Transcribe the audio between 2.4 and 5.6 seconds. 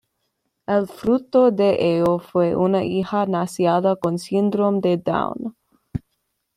una hija nacida con síndrome de down.